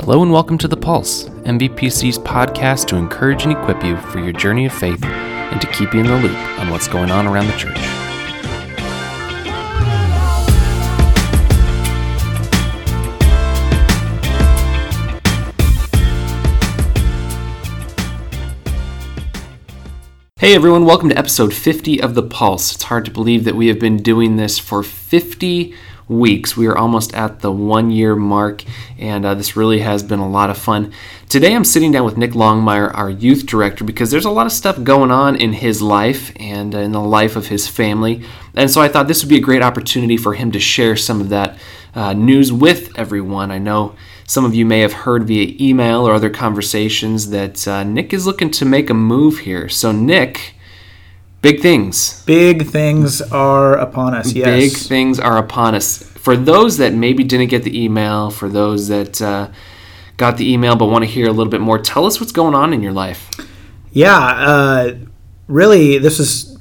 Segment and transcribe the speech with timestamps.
[0.00, 4.32] Hello and welcome to The Pulse, MVPC's podcast to encourage and equip you for your
[4.32, 7.48] journey of faith and to keep you in the loop on what's going on around
[7.48, 7.76] the church.
[20.38, 22.72] Hey everyone, welcome to episode 50 of The Pulse.
[22.72, 25.74] It's hard to believe that we have been doing this for 50
[26.08, 26.56] weeks.
[26.56, 28.64] We are almost at the one year mark,
[28.98, 30.92] and uh, this really has been a lot of fun.
[31.28, 34.52] Today I'm sitting down with Nick Longmire, our youth director, because there's a lot of
[34.52, 38.24] stuff going on in his life and uh, in the life of his family.
[38.54, 41.20] And so I thought this would be a great opportunity for him to share some
[41.20, 41.58] of that
[41.94, 43.50] uh, news with everyone.
[43.50, 43.94] I know
[44.26, 48.26] some of you may have heard via email or other conversations that uh, Nick is
[48.26, 49.68] looking to make a move here.
[49.68, 50.54] So, Nick,
[51.40, 52.24] Big things.
[52.24, 54.46] Big things are upon us, yes.
[54.46, 56.02] Big things are upon us.
[56.02, 59.50] For those that maybe didn't get the email, for those that uh,
[60.16, 62.54] got the email but want to hear a little bit more, tell us what's going
[62.54, 63.30] on in your life.
[63.92, 64.94] Yeah, uh,
[65.46, 66.58] really, this is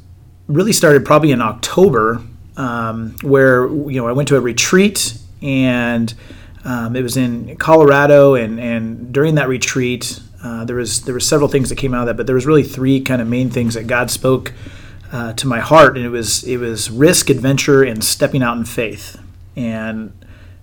[0.47, 2.22] really started probably in October,
[2.56, 6.14] um, where you know I went to a retreat and
[6.64, 11.20] um, it was in Colorado, and and during that retreat, uh, there was there were
[11.20, 13.50] several things that came out of that, but there was really three kind of main
[13.50, 14.54] things that God spoke
[15.12, 18.66] uh, to my heart, and it was it was risk, adventure, and stepping out in
[18.66, 19.20] faith.
[19.56, 20.14] And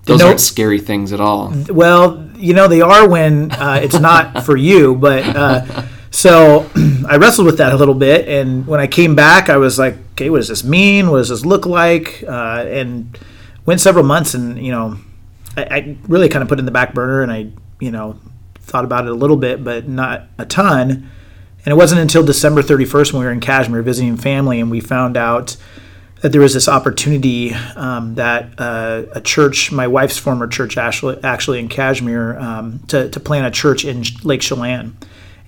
[0.05, 1.53] those aren't scary things at all.
[1.69, 5.25] Well, you know they are when uh, it's not for you, but.
[5.25, 6.71] Uh, so
[7.09, 9.97] I wrestled with that a little bit, and when I came back, I was like,
[10.13, 11.11] "Okay, what does this mean?
[11.11, 13.19] What does this look like?" Uh, and
[13.67, 14.97] went several months, and you know,
[15.57, 17.49] I, I really kind of put in the back burner, and I,
[17.81, 18.17] you know,
[18.65, 21.11] thought about it a little bit, but not a ton.
[21.65, 24.81] And it wasn't until December 31st when we were in Cashmere visiting family and we
[24.81, 25.57] found out
[26.21, 31.23] that there was this opportunity um, that uh, a church, my wife's former church, actually,
[31.23, 34.97] actually in Cashmere, um, to, to plant a church in Lake Chelan.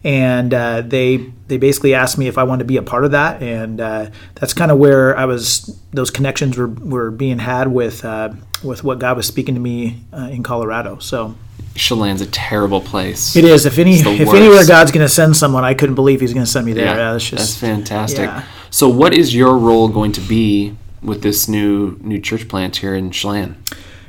[0.05, 3.11] And uh, they they basically asked me if I wanted to be a part of
[3.11, 5.80] that, and uh, that's kind of where I was.
[5.92, 10.05] Those connections were, were being had with uh, with what God was speaking to me
[10.12, 10.98] uh, in Colorado.
[10.98, 11.35] So
[11.77, 13.37] Chelan's a terrible place.
[13.37, 13.67] It is.
[13.67, 16.51] If any, if anywhere God's going to send someone, I couldn't believe He's going to
[16.51, 16.87] send me there.
[16.87, 18.27] Yeah, yeah that's, just, that's fantastic.
[18.27, 18.45] Yeah.
[18.70, 22.95] So, what is your role going to be with this new new church plant here
[22.95, 23.57] in Chelan?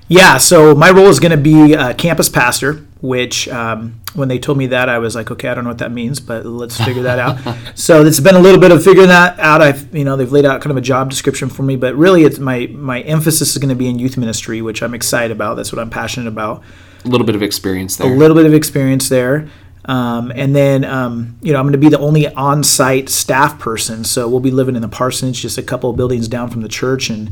[0.08, 0.38] Yeah.
[0.38, 2.84] So my role is going to be a campus pastor.
[3.00, 5.78] Which, um, when they told me that, I was like, okay, I don't know what
[5.78, 7.38] that means, but let's figure that out.
[7.76, 9.62] so it's been a little bit of figuring that out.
[9.62, 12.24] I've, you know, they've laid out kind of a job description for me, but really,
[12.24, 15.58] it's my my emphasis is going to be in youth ministry, which I'm excited about.
[15.58, 16.64] That's what I'm passionate about
[17.08, 18.12] a little bit of experience there.
[18.12, 19.50] A little bit of experience there.
[19.86, 23.58] Um, and then, um, you know, I'm going to be the only on site staff
[23.58, 24.04] person.
[24.04, 26.68] So we'll be living in the parsonage, just a couple of buildings down from the
[26.68, 27.32] church, and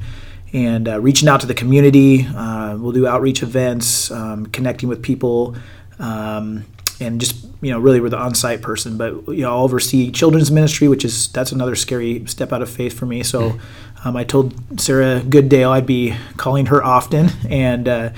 [0.53, 2.25] and uh, reaching out to the community.
[2.33, 5.55] Uh, we'll do outreach events, um, connecting with people,
[5.99, 6.63] um,
[7.01, 8.95] and just you know, really we're the on site person.
[8.97, 12.69] But you know, I'll oversee children's ministry, which is that's another scary step out of
[12.69, 13.21] faith for me.
[13.21, 13.59] So
[14.05, 18.09] um, I told Sarah Gooddale I'd be calling her often, and uh,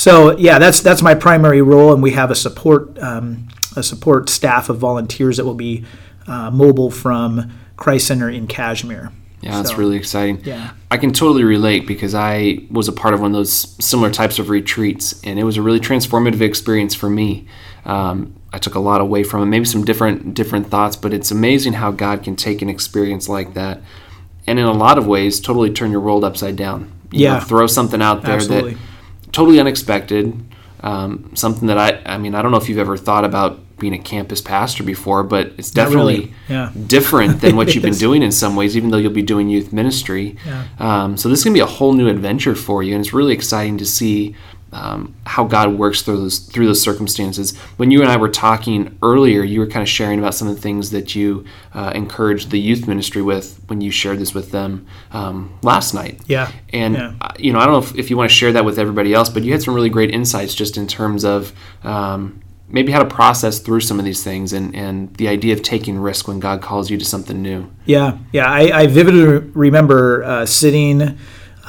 [0.00, 4.30] so yeah, that's that's my primary role, and we have a support um, a support
[4.30, 5.84] staff of volunteers that will be
[6.26, 9.12] uh, mobile from Christ Center in Cashmere.
[9.42, 10.42] Yeah, that's so, really exciting.
[10.42, 10.72] Yeah.
[10.90, 14.38] I can totally relate because I was a part of one of those similar types
[14.38, 17.46] of retreats, and it was a really transformative experience for me.
[17.84, 21.30] Um, I took a lot away from it, maybe some different different thoughts, but it's
[21.30, 23.82] amazing how God can take an experience like that,
[24.46, 26.90] and in a lot of ways, totally turn your world upside down.
[27.12, 28.74] You yeah, know, throw something out there Absolutely.
[28.74, 28.80] that
[29.32, 30.40] totally unexpected.
[30.82, 33.94] Um, something that I, I mean, I don't know if you've ever thought about being
[33.94, 36.34] a campus pastor before, but it's definitely really.
[36.48, 36.70] yeah.
[36.86, 39.72] different than what you've been doing in some ways, even though you'll be doing youth
[39.72, 40.36] ministry.
[40.46, 40.64] Yeah.
[40.78, 43.12] Um, so this is going to be a whole new adventure for you, and it's
[43.12, 44.36] really exciting to see
[44.72, 47.56] um, how God works through those through those circumstances.
[47.76, 50.54] When you and I were talking earlier, you were kind of sharing about some of
[50.54, 51.44] the things that you
[51.74, 56.20] uh, encouraged the youth ministry with when you shared this with them um, last night.
[56.26, 57.14] Yeah, and yeah.
[57.20, 59.12] Uh, you know, I don't know if, if, you want to share that with everybody
[59.12, 61.52] else, but you had some really great insights just in terms of.
[61.82, 62.42] Um,
[62.72, 65.98] maybe how to process through some of these things and, and the idea of taking
[65.98, 67.68] risk when God calls you to something new.
[67.84, 68.46] Yeah, yeah.
[68.46, 71.18] I, I vividly remember uh, sitting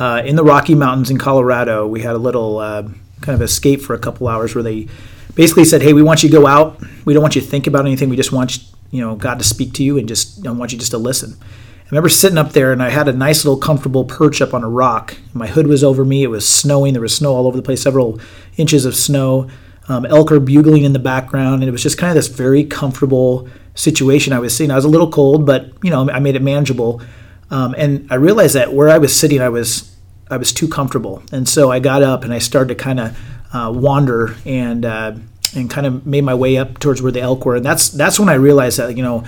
[0.01, 2.81] uh, in the Rocky Mountains in Colorado, we had a little uh,
[3.21, 4.87] kind of escape for a couple hours where they
[5.35, 6.81] basically said, "Hey, we want you to go out.
[7.05, 8.09] We don't want you to think about anything.
[8.09, 10.89] We just want you know God to speak to you and just want you just
[10.89, 14.41] to listen." I remember sitting up there and I had a nice little comfortable perch
[14.41, 15.17] up on a rock.
[15.33, 16.23] My hood was over me.
[16.23, 16.93] It was snowing.
[16.93, 18.19] There was snow all over the place, several
[18.57, 19.49] inches of snow.
[19.87, 22.63] Um, elk are bugling in the background, and it was just kind of this very
[22.63, 24.71] comfortable situation I was sitting.
[24.71, 27.03] I was a little cold, but you know I made it manageable.
[27.51, 29.90] Um, and I realized that where I was sitting, I was
[30.31, 33.17] I was too comfortable, and so I got up and I started to kind of
[33.53, 35.13] uh, wander and uh,
[35.55, 37.55] and kind of made my way up towards where the elk were.
[37.55, 39.25] And that's that's when I realized that you know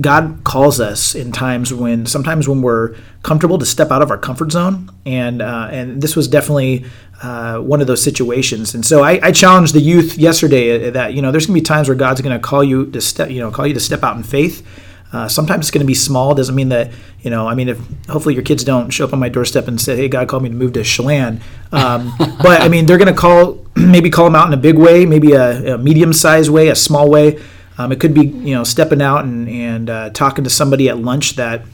[0.00, 4.18] God calls us in times when sometimes when we're comfortable to step out of our
[4.18, 6.84] comfort zone, and uh, and this was definitely
[7.22, 8.74] uh, one of those situations.
[8.74, 11.64] And so I, I, challenged the youth yesterday that you know there's going to be
[11.64, 14.02] times where God's going to call you to step you know call you to step
[14.02, 14.66] out in faith.
[15.14, 16.34] Uh, sometimes it's going to be small.
[16.34, 16.90] Doesn't mean that
[17.20, 17.46] you know.
[17.46, 17.78] I mean, if
[18.08, 20.48] hopefully your kids don't show up on my doorstep and say, "Hey, God called me
[20.48, 21.40] to move to Chelan,"
[21.70, 24.76] um, but I mean, they're going to call maybe call them out in a big
[24.76, 27.40] way, maybe a, a medium-sized way, a small way.
[27.78, 30.98] Um, it could be you know stepping out and and uh, talking to somebody at
[30.98, 31.64] lunch that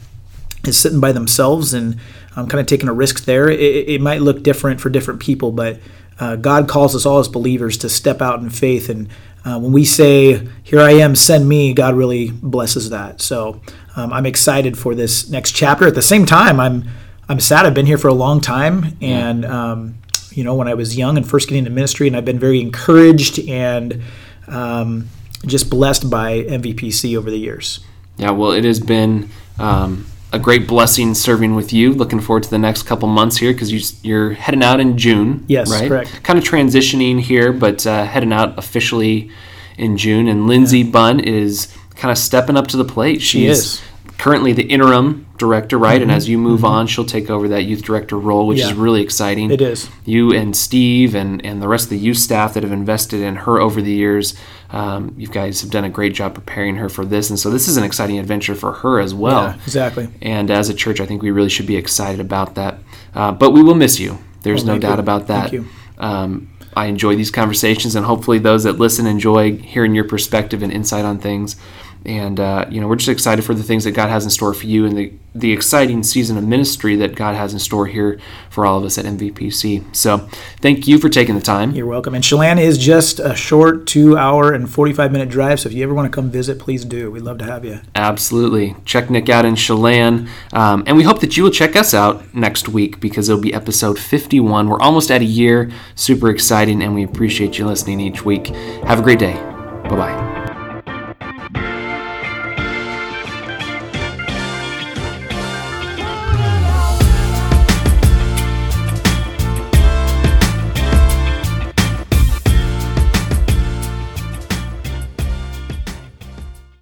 [0.65, 1.97] is sitting by themselves and
[2.35, 3.49] um, kind of taking a risk there.
[3.49, 5.79] It, it, might look different for different people, but
[6.19, 8.87] uh, God calls us all as believers to step out in faith.
[8.89, 9.09] And
[9.45, 13.21] uh, when we say, "Here I am, send me," God really blesses that.
[13.21, 13.61] So
[13.95, 15.87] um, I'm excited for this next chapter.
[15.87, 16.85] At the same time, I'm
[17.27, 17.65] I'm sad.
[17.65, 19.95] I've been here for a long time, and um,
[20.31, 22.61] you know, when I was young and first getting into ministry, and I've been very
[22.61, 24.01] encouraged and
[24.47, 25.09] um,
[25.45, 27.79] just blessed by MVPC over the years.
[28.17, 29.29] Yeah, well, it has been
[29.59, 31.93] um, a great blessing serving with you.
[31.93, 33.71] Looking forward to the next couple months here because
[34.03, 35.45] you, are heading out in June.
[35.47, 35.87] Yes, right?
[35.87, 36.23] correct.
[36.23, 39.31] Kind of transitioning here, but uh, heading out officially
[39.77, 40.27] in June.
[40.27, 40.91] And Lindsay yeah.
[40.91, 43.21] Bunn is kind of stepping up to the plate.
[43.21, 43.81] She's she is
[44.21, 45.95] currently the interim director, right?
[45.95, 46.03] Mm-hmm.
[46.03, 46.67] And as you move mm-hmm.
[46.67, 48.67] on, she'll take over that youth director role, which yeah.
[48.67, 49.49] is really exciting.
[49.49, 49.89] It is.
[50.05, 53.35] You and Steve and, and the rest of the youth staff that have invested in
[53.37, 54.35] her over the years,
[54.71, 57.29] um, you guys have done a great job preparing her for this.
[57.29, 59.43] And so this is an exciting adventure for her as well.
[59.43, 60.09] Yeah, exactly.
[60.21, 62.79] And as a church, I think we really should be excited about that.
[63.13, 64.17] Uh, but we will miss you.
[64.43, 65.01] There's oh, no doubt you.
[65.01, 65.49] about that.
[65.49, 65.67] Thank you.
[65.97, 70.71] Um, I enjoy these conversations, and hopefully, those that listen enjoy hearing your perspective and
[70.71, 71.57] insight on things
[72.05, 74.53] and uh, you know we're just excited for the things that God has in store
[74.53, 78.19] for you and the the exciting season of ministry that God has in store here
[78.49, 79.95] for all of us at MVPC.
[79.95, 80.17] So
[80.59, 81.71] thank you for taking the time.
[81.71, 82.13] You're welcome.
[82.13, 85.61] And Chelan is just a short two hour and 45 minute drive.
[85.61, 87.09] So if you ever want to come visit, please do.
[87.11, 87.79] We'd love to have you.
[87.95, 88.75] Absolutely.
[88.83, 90.27] Check Nick out in Chelan.
[90.51, 93.53] Um, and we hope that you will check us out next week because it'll be
[93.53, 94.67] episode 51.
[94.67, 95.71] We're almost at a year.
[95.95, 96.83] Super exciting.
[96.83, 98.47] And we appreciate you listening each week.
[98.47, 99.35] Have a great day.
[99.83, 100.30] Bye bye.